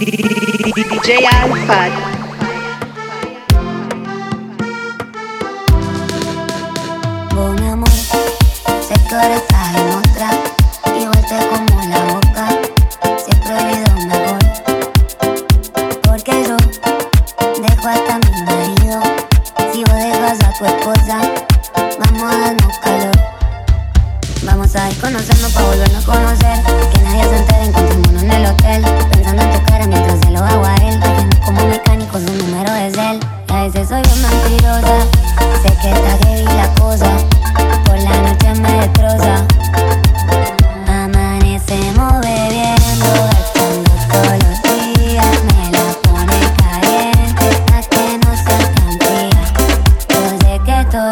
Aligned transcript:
DJ 0.00 1.26
Alpha. 1.26 1.90
Vos 7.34 7.60
mi 7.60 7.68
amor, 7.68 7.90
sé 7.90 8.94
que 9.06 9.14
ahora 9.14 9.36
estás 9.36 9.76
en 9.76 9.90
otra. 9.98 10.30
Y 10.98 11.04
volte 11.04 11.36
como 11.50 11.82
la 11.90 12.00
boca, 12.14 12.48
siempre 13.18 13.52
le 13.52 13.74
doy 13.82 13.92
un 13.94 14.08
porque 16.02 16.32
yo 16.48 16.48
que 16.48 16.48
no, 16.48 16.56
descuartan 17.68 18.20
mi 18.32 18.42
marido. 18.44 19.02
Si 19.70 19.84
vos 19.84 19.96
dejas 19.96 20.38
a 20.44 20.58
tu 20.58 20.64
esposa 20.64 21.20
Vamos 21.98 22.22
a 22.22 22.38
darnos 22.38 22.78
calor. 22.78 23.16
Vamos 24.44 24.74
a 24.76 24.90
ir 24.90 24.98
conocernos 24.98 25.52
para 25.52 25.66
volvernos 25.66 26.08
a 26.08 26.12
conocer. 26.12 26.89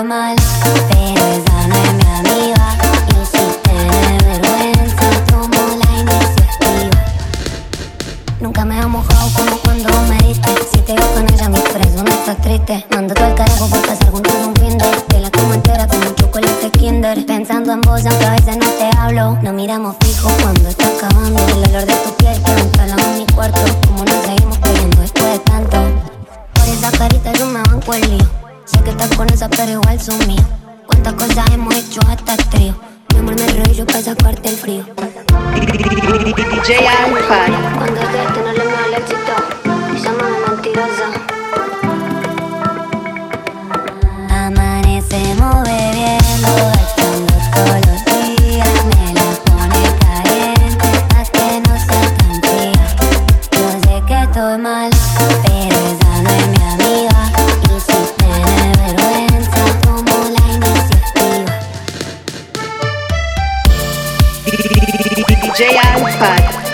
mal, 0.05 0.37
pero 0.91 1.27
esa 1.27 1.67
no 1.67 1.75
es 1.75 1.95
mi 1.95 2.31
amiga. 2.31 2.77
Y 3.09 3.27
si 3.27 3.45
te 3.63 3.75
vergüenza, 4.25 5.11
tomo 5.27 5.63
la 5.77 5.91
iniciativa. 5.99 7.05
Nunca 8.41 8.65
me 8.65 8.79
ha 8.79 8.87
mojado 8.87 9.31
como 9.35 9.57
cuando 9.59 9.89
me 10.09 10.19
diste. 10.27 10.51
Si 10.73 10.81
te 10.81 10.95
veo 10.95 11.15
con 11.15 11.25
ella, 11.33 11.49
me 11.49 11.61
preso, 11.61 12.03
no 12.05 12.11
estás 12.11 12.41
triste. 12.43 12.87
Mando 12.91 13.15
todo 13.15 13.27
el 13.27 13.35
carajo 13.35 13.67
por 13.69 13.81
pasar 13.87 14.11
con 14.11 14.23
todo 14.23 14.49
un 14.49 14.57
fin 14.57 14.79
de. 14.79 14.87
Te 15.09 15.21
la 15.21 15.31
como 15.31 15.55
entera 15.55 15.87
con 15.87 15.99
un 15.99 16.15
chocolate 16.15 16.71
Kinder. 16.71 17.27
Pensando 17.27 17.73
en 17.73 17.81
vos, 17.81 18.05
aunque 18.07 18.27
a 18.27 18.31
veces 18.33 18.57
no 18.57 18.67
te 18.67 18.97
hablo. 18.97 19.39
No 19.43 19.53
miramos 19.53 19.97
fijo 20.01 20.29
cuando 20.43 20.69
estás. 20.69 20.88
falso 29.89 30.13
mío. 30.27 30.45
Cuántas 30.87 31.15
cosas 31.15 31.51
hemos 31.51 31.75
hecho 31.75 32.01
hasta 32.07 32.37
trío. 32.51 32.75
Mi 33.11 33.19
amor 33.21 33.35
me 33.37 33.47
rollo 33.47 33.87
para 33.87 34.03
sacarte 34.03 34.51
el 34.51 34.57
frío. 34.57 34.85
DJ 35.55 36.87
Alfa. 36.87 37.48
J.I. 65.59 65.99
Pod. 66.21 66.68